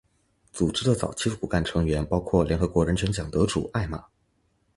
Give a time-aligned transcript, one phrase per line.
[0.51, 4.03] 组织的早期骨干成员包括联合国人权奖得主艾玛。